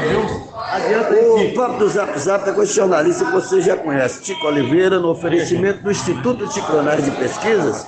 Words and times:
viu? 0.00 0.48
O 1.36 1.54
papo 1.54 1.78
do 1.78 1.88
Zap 1.88 2.18
Zap 2.18 2.48
é 2.48 2.52
com 2.52 2.64
jornalista 2.64 3.24
que 3.24 3.32
você 3.32 3.60
já 3.60 3.76
conhece, 3.76 4.22
Tico 4.22 4.46
Oliveira, 4.46 4.98
no 4.98 5.10
oferecimento 5.10 5.82
do 5.82 5.90
Instituto 5.90 6.46
de 6.46 6.54
Ciclonais 6.54 7.04
de 7.04 7.10
Pesquisas. 7.12 7.86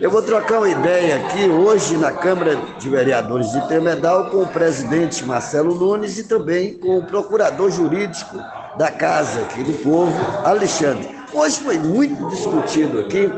Eu 0.00 0.10
vou 0.10 0.22
trocar 0.22 0.58
uma 0.58 0.68
ideia 0.68 1.16
aqui 1.16 1.44
hoje 1.44 1.96
na 1.96 2.10
Câmara 2.10 2.56
de 2.78 2.88
Vereadores 2.88 3.52
de 3.52 3.68
Tremedal 3.68 4.30
com 4.30 4.38
o 4.38 4.46
presidente 4.48 5.24
Marcelo 5.24 5.74
Nunes 5.74 6.18
e 6.18 6.24
também 6.24 6.74
com 6.74 6.98
o 6.98 7.04
procurador 7.04 7.70
jurídico 7.70 8.36
da 8.76 8.90
Casa 8.90 9.42
aqui 9.42 9.62
do 9.62 9.74
Povo, 9.74 10.12
Alexandre. 10.44 11.08
Hoje 11.32 11.60
foi 11.60 11.78
muito 11.78 12.28
discutido 12.28 13.00
aqui 13.00 13.30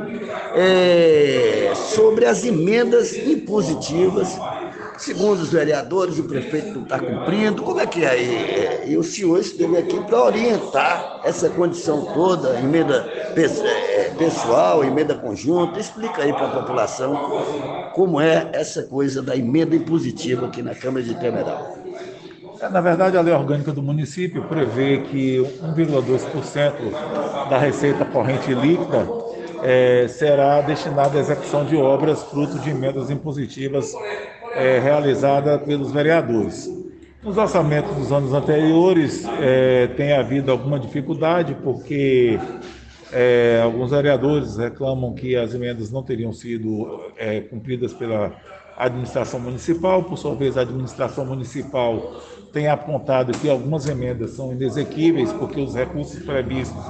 é, 0.55 1.73
sobre 1.75 2.25
as 2.25 2.45
emendas 2.45 3.15
impositivas 3.15 4.37
Segundo 4.97 5.41
os 5.41 5.51
vereadores, 5.51 6.19
o 6.19 6.25
prefeito 6.25 6.75
não 6.75 6.83
está 6.83 6.99
cumprindo. 6.99 7.63
Como 7.63 7.81
é 7.81 7.87
que 7.87 8.05
é? 8.05 8.87
E, 8.87 8.93
e 8.93 8.97
o 8.97 9.03
senhor 9.03 9.41
esteve 9.41 9.77
aqui 9.77 10.01
para 10.05 10.23
orientar 10.23 11.21
essa 11.25 11.51
condição 11.51 12.07
toda, 12.15 12.59
emenda 12.59 13.07
é, 13.37 14.13
pessoal, 14.17 14.85
emenda 14.85 15.15
conjunta. 15.15 15.81
Explica 15.81 16.23
aí 16.23 16.33
para 16.33 16.47
a 16.47 16.61
população 16.61 17.43
como 17.95 18.21
é 18.21 18.51
essa 18.53 18.85
coisa 18.85 19.21
da 19.21 19.37
emenda 19.37 19.75
impositiva 19.75 20.47
aqui 20.47 20.63
na 20.63 20.75
Câmara 20.75 21.05
de 21.05 21.15
Temeral. 21.15 21.77
É, 22.61 22.69
na 22.69 22.81
verdade, 22.81 23.17
a 23.17 23.21
lei 23.21 23.35
orgânica 23.35 23.73
do 23.73 23.83
município 23.83 24.45
prevê 24.45 24.99
que 24.99 25.39
1,2% 25.39 27.49
da 27.51 27.59
receita 27.59 28.05
corrente 28.05 28.55
líquida 28.55 29.07
é, 29.63 30.07
será 30.09 30.61
destinada 30.61 31.19
à 31.19 31.21
execução 31.21 31.65
de 31.65 31.77
obras 31.77 32.23
fruto 32.23 32.59
de 32.59 32.71
emendas 32.71 33.11
impositivas 33.11 33.93
é, 34.55 34.79
realizada 34.79 35.59
pelos 35.59 35.93
vereadores. 35.93 36.69
Nos 37.23 37.39
orçamentos 37.39 37.95
dos 37.97 38.13
anos 38.13 38.33
anteriores 38.33 39.25
é, 39.41 39.87
tem 39.89 40.13
havido 40.13 40.51
alguma 40.51 40.79
dificuldade, 40.79 41.57
porque 41.63 42.39
é, 43.13 43.61
alguns 43.63 43.91
vereadores 43.91 44.57
reclamam 44.57 45.15
que 45.15 45.35
as 45.35 45.55
emendas 45.55 45.91
não 45.91 46.03
teriam 46.03 46.33
sido 46.33 47.01
é, 47.17 47.41
cumpridas 47.41 47.93
pela 47.95 48.33
administração 48.77 49.41
municipal, 49.41 50.03
por 50.03 50.19
sua 50.19 50.35
vez 50.35 50.59
a 50.59 50.63
administração 50.63 51.25
municipal 51.25 52.21
tem 52.53 52.69
apontado 52.69 53.37
que 53.39 53.51
algumas 53.51 53.89
emendas 53.89 54.31
são 54.31 54.53
inexequíveis, 54.53 55.33
porque 55.33 55.61
os 55.61 55.75
recursos 55.75 56.23
previstos 56.23 56.83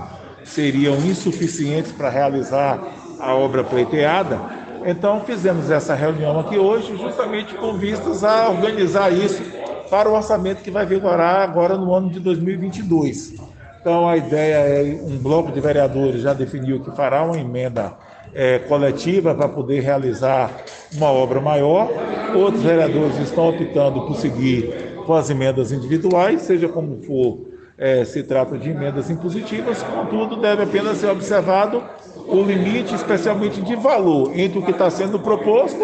seriam 0.44 0.96
insuficientes 0.96 1.90
para 1.92 2.10
realizar 2.10 2.82
a 3.18 3.34
obra 3.34 3.64
pleiteada, 3.64 4.38
então 4.84 5.20
fizemos 5.20 5.70
essa 5.70 5.94
reunião 5.94 6.38
aqui 6.40 6.58
hoje 6.58 6.96
justamente 6.96 7.54
com 7.54 7.72
vistas 7.74 8.22
a 8.22 8.50
organizar 8.50 9.12
isso 9.12 9.42
para 9.90 10.08
o 10.08 10.14
orçamento 10.14 10.62
que 10.62 10.70
vai 10.70 10.84
vigorar 10.84 11.42
agora 11.42 11.76
no 11.76 11.94
ano 11.94 12.10
de 12.10 12.20
2022. 12.20 13.34
Então 13.80 14.08
a 14.08 14.16
ideia 14.16 14.54
é 14.54 15.02
um 15.02 15.18
bloco 15.18 15.52
de 15.52 15.60
vereadores 15.60 16.22
já 16.22 16.32
definiu 16.32 16.80
que 16.80 16.90
fará 16.96 17.22
uma 17.22 17.38
emenda 17.38 17.94
é, 18.34 18.58
coletiva 18.58 19.34
para 19.34 19.48
poder 19.48 19.80
realizar 19.80 20.50
uma 20.92 21.10
obra 21.10 21.40
maior. 21.40 21.90
Outros 22.34 22.62
vereadores 22.62 23.18
estão 23.20 23.48
optando 23.48 24.02
por 24.02 24.16
seguir 24.16 24.94
com 25.06 25.14
as 25.14 25.30
emendas 25.30 25.70
individuais, 25.70 26.42
seja 26.42 26.68
como 26.68 27.02
for, 27.02 27.38
é, 27.76 28.04
se 28.04 28.22
trata 28.22 28.56
de 28.56 28.70
emendas 28.70 29.10
impositivas, 29.10 29.82
contudo, 29.82 30.36
deve 30.36 30.62
apenas 30.62 30.98
ser 30.98 31.08
observado 31.08 31.82
o 32.26 32.42
limite, 32.42 32.94
especialmente 32.94 33.60
de 33.60 33.74
valor, 33.74 34.30
entre 34.38 34.58
o 34.58 34.62
que 34.62 34.70
está 34.70 34.88
sendo 34.90 35.18
proposto 35.18 35.82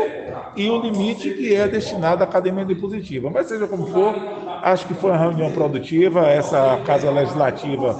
e 0.56 0.70
o 0.70 0.80
limite 0.80 1.30
que 1.30 1.54
é 1.54 1.66
destinado 1.66 2.22
à 2.22 2.26
academia 2.26 2.62
impositiva. 2.62 3.30
Mas 3.30 3.46
seja 3.46 3.66
como 3.66 3.86
for, 3.86 4.14
acho 4.62 4.86
que 4.86 4.94
foi 4.94 5.10
uma 5.10 5.18
reunião 5.18 5.50
produtiva. 5.52 6.26
Essa 6.26 6.80
Casa 6.86 7.10
Legislativa 7.10 7.98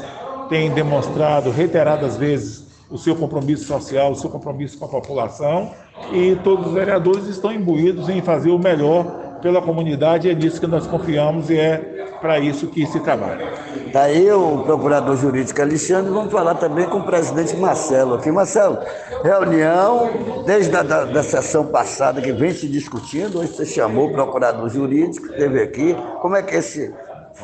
tem 0.49 0.71
demonstrado 0.71 1.51
reiteradas 1.51 2.17
vezes 2.17 2.69
o 2.91 2.99
seu 2.99 3.15
compromisso 3.15 3.65
social, 3.65 4.13
o 4.13 4.17
seu 4.17 4.29
compromisso 4.29 4.79
com 4.79 4.85
a 4.85 4.89
população 4.89 5.71
e 6.13 6.37
todos 6.43 6.67
os 6.67 6.73
vereadores 6.73 7.27
estão 7.27 7.53
imbuídos 7.53 8.09
em 8.09 8.21
fazer 8.21 8.51
o 8.51 8.59
melhor 8.59 9.39
pela 9.41 9.63
comunidade, 9.63 10.29
é 10.29 10.35
nisso 10.35 10.61
que 10.61 10.67
nós 10.67 10.87
confiamos 10.87 11.51
e 11.51 11.57
é 11.57 11.90
para 12.21 12.39
isso 12.39 12.69
que 12.69 12.87
se 12.87 13.01
trabalha. 13.01 13.53
Daí 13.93 14.31
o 14.31 14.63
procurador 14.63 15.17
jurídico 15.17 15.61
Alexandre, 15.61 16.13
vamos 16.13 16.33
falar 16.33 16.55
também 16.55 16.87
com 16.89 16.99
o 16.99 17.05
presidente 17.05 17.57
Marcelo 17.57 18.15
aqui. 18.15 18.31
Marcelo, 18.31 18.79
reunião 19.23 20.11
desde 20.47 20.77
a 20.77 20.83
da, 20.83 21.05
da 21.05 21.23
sessão 21.23 21.67
passada 21.67 22.21
que 22.21 22.33
vem 22.33 22.53
se 22.53 22.69
discutindo, 22.69 23.41
hoje 23.41 23.53
você 23.53 23.67
chamou 23.67 24.09
o 24.09 24.13
procurador 24.13 24.69
jurídico, 24.69 25.27
esteve 25.27 25.63
aqui, 25.63 25.97
como 26.21 26.37
é 26.37 26.43
que 26.43 26.55
esse 26.55 26.93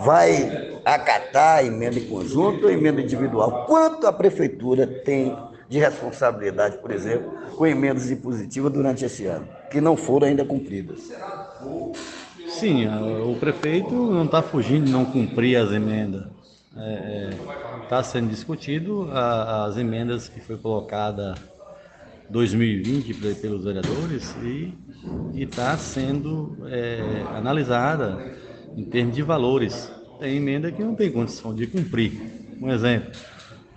vai 0.04 0.80
acatar 0.84 1.58
a 1.58 1.64
emenda 1.64 1.98
em 1.98 2.06
conjunto 2.06 2.66
ou 2.66 2.70
emenda 2.70 3.00
individual? 3.00 3.64
Quanto 3.66 4.06
a 4.06 4.12
prefeitura 4.12 4.86
tem 4.86 5.36
de 5.68 5.78
responsabilidade, 5.78 6.78
por 6.78 6.90
exemplo, 6.90 7.32
com 7.56 7.66
emendas 7.66 8.10
impositivas 8.10 8.72
durante 8.72 9.04
esse 9.04 9.26
ano, 9.26 9.48
que 9.70 9.80
não 9.80 9.96
foram 9.96 10.28
ainda 10.28 10.44
cumpridas? 10.44 11.10
Sim, 12.48 12.86
o 12.86 13.36
prefeito 13.36 13.92
não 13.94 14.24
está 14.24 14.40
fugindo 14.42 14.86
de 14.86 14.92
não 14.92 15.04
cumprir 15.04 15.56
as 15.56 15.72
emendas. 15.72 16.24
Está 16.70 16.82
é, 16.82 17.30
é 17.32 17.86
tá 17.88 18.02
sendo 18.02 18.28
discutido 18.28 19.08
a, 19.12 19.66
as 19.66 19.76
emendas 19.76 20.28
que 20.28 20.40
foi 20.40 20.56
colocada 20.56 21.34
2020 22.28 23.14
pelos 23.40 23.64
vereadores 23.64 24.34
e 24.42 24.74
está 25.34 25.76
sendo 25.76 26.56
é, 26.68 27.24
analisada 27.34 28.36
em 28.76 28.84
termos 28.84 29.14
de 29.14 29.22
valores. 29.22 29.90
Tem 30.18 30.36
emenda 30.36 30.70
que 30.72 30.82
não 30.82 30.94
tem 30.94 31.10
condição 31.10 31.54
de 31.54 31.66
cumprir. 31.66 32.12
Um 32.60 32.70
exemplo, 32.70 33.12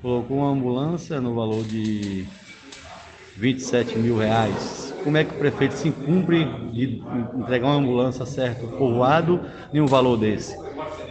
colocou 0.02 0.38
uma 0.38 0.52
ambulância 0.52 1.20
no 1.20 1.36
valor 1.36 1.64
de 1.64 2.26
27 3.36 3.98
mil 3.98 4.18
reais. 4.18 4.89
Como 5.04 5.18
é 5.18 5.24
que 5.24 5.34
o 5.34 5.38
prefeito 5.38 5.74
se 5.76 5.92
cumpre 5.92 6.46
de 6.72 7.02
entregar 7.38 7.68
uma 7.68 7.76
ambulância 7.76 8.26
certo 8.26 8.68
povoado 8.68 9.42
em 9.74 9.80
um 9.80 9.86
valor 9.86 10.18
desse? 10.18 10.58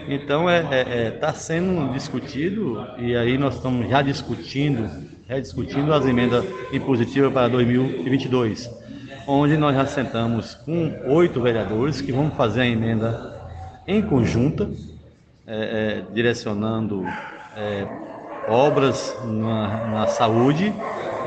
Então 0.08 0.48
é 0.48 0.60
está 0.60 0.74
é, 0.74 1.06
é, 1.06 1.10
tá 1.10 1.32
sendo 1.34 1.92
discutido 1.92 2.86
e 2.98 3.14
aí 3.14 3.36
nós 3.36 3.56
estamos 3.56 3.88
já 3.88 4.00
discutindo, 4.00 4.88
rediscutindo 5.28 5.92
as 5.92 6.06
emendas 6.06 6.44
impositivas 6.72 7.32
para 7.32 7.48
2022, 7.48 8.70
onde 9.26 9.56
nós 9.56 9.74
já 9.74 9.86
sentamos 9.86 10.54
com 10.54 10.98
oito 11.06 11.40
vereadores 11.42 12.00
que 12.00 12.10
vão 12.10 12.30
fazer 12.30 12.62
a 12.62 12.66
emenda 12.66 13.38
em 13.86 14.00
conjunta, 14.00 14.70
é, 15.46 16.02
é 16.06 16.14
direcionando 16.14 17.04
é, 17.56 17.86
obras 18.48 19.14
na, 19.24 19.86
na 19.88 20.06
saúde 20.06 20.72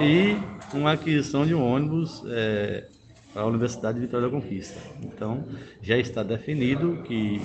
e 0.01 0.37
uma 0.73 0.93
aquisição 0.93 1.45
de 1.45 1.53
um 1.53 1.63
ônibus 1.63 2.23
é, 2.27 2.85
para 3.33 3.43
a 3.43 3.45
Universidade 3.45 3.99
de 3.99 4.05
Vitória 4.05 4.27
da 4.27 4.33
Conquista. 4.33 4.79
Então, 5.03 5.43
já 5.81 5.97
está 5.97 6.23
definido 6.23 7.03
que 7.03 7.41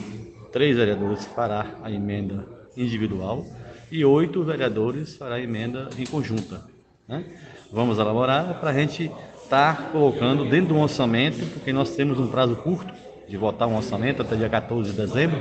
três 0.53 0.77
vereadores 0.77 1.27
fará 1.27 1.67
a 1.83 1.91
emenda 1.91 2.47
individual 2.77 3.45
e 3.91 4.05
oito 4.05 4.43
vereadores 4.43 5.17
fará 5.17 5.37
a 5.37 5.41
emenda 5.41 5.89
em 5.99 6.07
conjunta. 6.07 6.65
Né? 7.07 7.25
Vamos 7.73 7.99
elaborar 7.99 8.59
para 8.59 8.71
a 8.71 8.73
gente 8.73 9.11
estar 9.43 9.77
tá 9.77 9.83
colocando 9.91 10.49
dentro 10.49 10.75
do 10.75 10.81
orçamento, 10.81 11.45
porque 11.53 11.73
nós 11.73 11.95
temos 11.95 12.19
um 12.19 12.29
prazo 12.29 12.57
curto 12.57 12.93
de 13.29 13.37
votar 13.37 13.69
um 13.69 13.77
orçamento 13.77 14.23
até 14.23 14.37
dia 14.37 14.49
14 14.49 14.91
de 14.91 14.97
dezembro, 14.97 15.41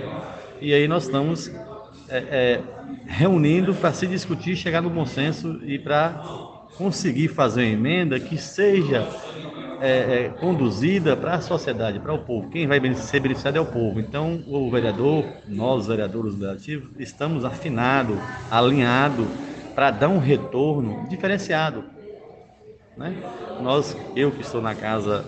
e 0.59 0.73
aí 0.73 0.87
nós 0.87 1.05
estamos 1.05 1.51
é, 2.09 2.17
é, 2.17 2.61
reunindo 3.05 3.73
para 3.73 3.93
se 3.93 4.07
discutir, 4.07 4.55
chegar 4.55 4.81
no 4.81 4.89
bom 4.89 5.05
senso 5.05 5.59
e 5.63 5.77
para 5.77 6.54
conseguir 6.77 7.29
fazer 7.29 7.61
uma 7.61 7.69
emenda 7.69 8.19
que 8.19 8.37
seja 8.37 9.07
é, 9.81 9.89
é, 10.25 10.29
conduzida 10.39 11.15
para 11.15 11.35
a 11.35 11.41
sociedade, 11.41 11.99
para 11.99 12.13
o 12.13 12.19
povo. 12.19 12.49
Quem 12.49 12.67
vai 12.67 12.79
ser 12.95 13.19
beneficiado 13.19 13.57
é 13.57 13.61
o 13.61 13.65
povo. 13.65 13.99
Então, 13.99 14.43
o 14.47 14.69
vereador, 14.69 15.25
nós, 15.47 15.87
vereadores 15.87 16.33
legislativos, 16.33 16.89
estamos 16.99 17.45
afinados, 17.45 18.17
alinhados 18.49 19.27
para 19.73 19.91
dar 19.91 20.09
um 20.09 20.19
retorno 20.19 21.07
diferenciado. 21.09 21.83
Né? 22.97 23.13
Nós, 23.61 23.95
eu 24.15 24.31
que 24.31 24.41
estou 24.41 24.61
na 24.61 24.73
casa 24.73 25.25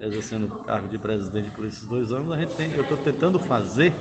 exercendo 0.00 0.46
o 0.46 0.64
cargo 0.64 0.88
de 0.88 0.98
presidente 0.98 1.50
por 1.50 1.64
esses 1.64 1.86
dois 1.86 2.12
anos, 2.12 2.32
a 2.32 2.38
gente 2.38 2.54
tem, 2.54 2.72
eu 2.72 2.82
estou 2.82 2.96
tentando 2.98 3.38
fazer 3.38 3.92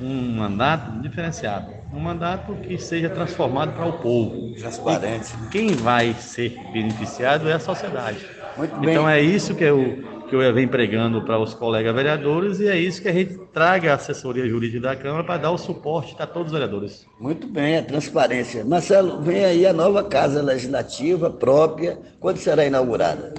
um 0.00 0.36
mandato 0.36 1.00
diferenciado, 1.00 1.72
um 1.92 2.00
mandato 2.00 2.54
que 2.54 2.78
seja 2.78 3.10
transformado 3.10 3.72
para 3.74 3.86
o 3.86 3.92
povo. 3.94 4.54
Transparente. 4.54 5.32
E 5.44 5.48
quem 5.50 5.72
vai 5.72 6.14
ser 6.14 6.56
beneficiado 6.72 7.48
é 7.48 7.52
a 7.52 7.58
sociedade. 7.58 8.26
Muito 8.56 8.76
bem. 8.80 8.90
Então 8.90 9.08
é 9.08 9.20
isso 9.20 9.54
que 9.54 9.64
eu, 9.64 10.24
que 10.28 10.34
eu 10.34 10.54
venho 10.54 10.68
pregando 10.68 11.22
para 11.22 11.38
os 11.38 11.52
colegas 11.54 11.94
vereadores 11.94 12.60
e 12.60 12.68
é 12.68 12.78
isso 12.78 13.02
que 13.02 13.08
a 13.08 13.12
gente 13.12 13.38
traga 13.52 13.92
a 13.92 13.94
assessoria 13.96 14.48
jurídica 14.48 14.80
da 14.80 14.96
Câmara 14.96 15.24
para 15.24 15.38
dar 15.38 15.50
o 15.50 15.58
suporte 15.58 16.16
a 16.18 16.26
todos 16.26 16.48
os 16.48 16.52
vereadores. 16.52 17.06
Muito 17.20 17.46
bem, 17.46 17.78
a 17.78 17.82
transparência. 17.82 18.64
Marcelo, 18.64 19.20
vem 19.20 19.44
aí 19.44 19.66
a 19.66 19.72
nova 19.72 20.02
Casa 20.02 20.42
Legislativa 20.42 21.30
própria. 21.30 21.98
Quando 22.18 22.38
será 22.38 22.64
inaugurada? 22.64 23.34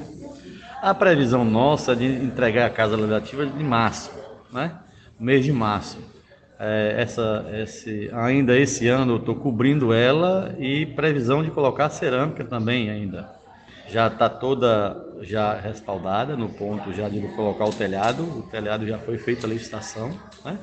A 0.81 0.94
previsão 0.94 1.45
nossa 1.45 1.94
é 1.94 1.95
de 1.95 2.06
entregar 2.06 2.65
a 2.65 2.69
Casa 2.69 2.95
Legislativa 2.95 3.45
de 3.45 3.63
março, 3.63 4.11
né? 4.51 4.77
mês 5.19 5.45
de 5.45 5.51
março. 5.51 5.97
É, 6.65 6.95
essa, 7.01 7.45
esse, 7.51 8.10
ainda 8.13 8.57
esse 8.57 8.88
ano 8.88 9.15
eu 9.15 9.18
estou 9.18 9.36
cobrindo 9.36 9.94
ela 9.94 10.56
e 10.57 10.86
previsão 10.86 11.44
de 11.44 11.51
colocar 11.51 11.89
cerâmica 11.89 12.45
também 12.45 12.89
ainda. 12.89 13.30
Já 13.89 14.07
está 14.07 14.30
toda 14.30 14.95
já 15.24 15.56
respaldada 15.56 16.38
no 16.38 16.48
ponto 16.48 16.94
já 16.94 17.10
de 17.10 17.19
colocar 17.36 17.65
o 17.65 17.74
telhado. 17.74 18.24
O 18.24 18.44
telhado 18.44 18.88
já 18.88 18.98
foi 18.98 19.18
feita 19.18 19.45
a 19.45 19.50
licitação, 19.50 20.18
né? 20.45 20.57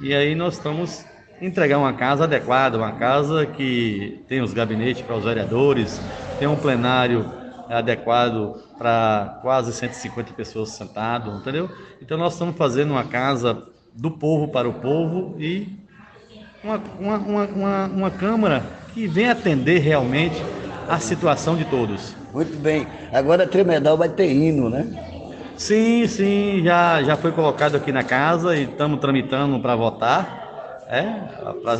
E 0.00 0.14
aí 0.14 0.34
nós 0.34 0.54
estamos 0.54 1.04
entregar 1.42 1.76
uma 1.76 1.92
casa 1.92 2.24
adequada, 2.24 2.78
uma 2.78 2.92
casa 2.92 3.44
que 3.44 4.24
tem 4.26 4.40
os 4.40 4.54
gabinetes 4.54 5.02
para 5.02 5.16
os 5.16 5.24
vereadores, 5.24 6.00
tem 6.38 6.48
um 6.48 6.56
plenário 6.56 7.30
adequado 7.68 8.62
para 8.78 9.40
quase 9.42 9.74
150 9.74 10.32
pessoas 10.32 10.70
sentadas, 10.70 11.34
entendeu? 11.38 11.68
Então 12.00 12.16
nós 12.16 12.32
estamos 12.32 12.56
fazendo 12.56 12.92
uma 12.92 13.04
casa 13.04 13.73
do 13.94 14.10
povo 14.10 14.48
para 14.48 14.68
o 14.68 14.74
povo 14.74 15.36
e 15.38 15.68
uma, 16.62 16.80
uma, 16.98 17.46
uma, 17.46 17.86
uma, 17.86 18.10
Câmara 18.10 18.64
que 18.92 19.06
vem 19.06 19.28
atender 19.28 19.78
realmente 19.78 20.36
a 20.88 20.98
situação 20.98 21.56
de 21.56 21.64
todos. 21.66 22.16
Muito 22.32 22.56
bem. 22.58 22.86
Agora 23.12 23.46
Tremedal 23.46 23.96
vai 23.96 24.08
ter 24.08 24.32
hino, 24.32 24.68
né? 24.68 24.86
Sim, 25.56 26.06
sim, 26.08 26.62
já, 26.64 27.02
já 27.02 27.16
foi 27.16 27.32
colocado 27.32 27.76
aqui 27.76 27.92
na 27.92 28.02
casa 28.02 28.56
e 28.56 28.64
estamos 28.64 28.98
tramitando 28.98 29.60
para 29.60 29.76
votar. 29.76 30.42
É, 30.88 31.06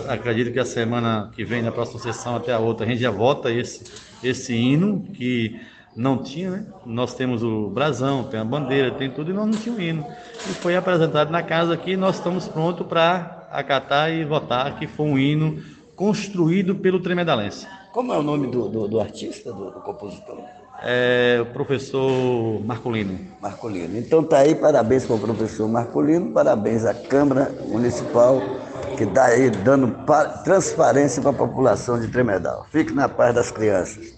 acredito 0.08 0.52
que 0.52 0.58
a 0.58 0.64
semana 0.64 1.30
que 1.34 1.44
vem, 1.44 1.62
na 1.62 1.72
próxima 1.72 2.00
sessão 2.00 2.36
até 2.36 2.52
a 2.52 2.58
outra, 2.58 2.86
a 2.86 2.88
gente 2.88 3.00
já 3.00 3.10
vota 3.10 3.50
esse, 3.50 3.84
esse 4.22 4.54
hino 4.54 5.04
que 5.12 5.60
não 5.96 6.18
tinha, 6.18 6.50
né? 6.50 6.66
Nós 6.84 7.14
temos 7.14 7.42
o 7.42 7.68
brasão, 7.68 8.24
tem 8.24 8.40
a 8.40 8.44
bandeira, 8.44 8.90
tem 8.90 9.10
tudo, 9.10 9.30
e 9.30 9.34
nós 9.34 9.46
não 9.46 9.52
tínhamos 9.52 9.82
hino. 9.82 10.06
E 10.48 10.54
foi 10.54 10.76
apresentado 10.76 11.30
na 11.30 11.42
casa 11.42 11.74
aqui, 11.74 11.96
nós 11.96 12.16
estamos 12.16 12.48
prontos 12.48 12.86
para 12.86 13.48
acatar 13.52 14.10
e 14.10 14.24
votar 14.24 14.78
que 14.78 14.86
foi 14.86 15.06
um 15.06 15.18
hino 15.18 15.62
construído 15.94 16.74
pelo 16.74 17.00
Tremedalense. 17.00 17.66
Como 17.92 18.12
é 18.12 18.18
o 18.18 18.22
nome 18.22 18.48
do, 18.48 18.68
do, 18.68 18.88
do 18.88 19.00
artista, 19.00 19.52
do, 19.52 19.70
do, 19.70 19.80
compositor? 19.80 20.38
É 20.82 21.38
o 21.40 21.46
professor 21.46 22.60
Marcolino. 22.64 23.18
Marcolino. 23.40 23.96
Então 23.96 24.22
tá 24.24 24.38
aí, 24.38 24.56
parabéns 24.56 25.06
para 25.06 25.14
o 25.14 25.18
professor 25.20 25.68
Marcolino, 25.68 26.32
parabéns 26.32 26.84
à 26.84 26.92
Câmara 26.92 27.54
Municipal 27.68 28.42
que 28.96 29.04
está 29.04 29.26
aí 29.26 29.50
dando 29.50 29.94
transparência 30.44 31.20
para 31.20 31.32
a 31.32 31.34
população 31.34 32.00
de 32.00 32.08
Tremedal. 32.08 32.66
Fique 32.70 32.92
na 32.92 33.08
paz 33.08 33.34
das 33.34 33.50
crianças. 33.50 34.14